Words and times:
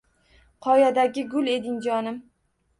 Qoyadagi 0.67 1.27
gul 1.37 1.53
eding, 1.59 1.79
jonim 1.89 2.21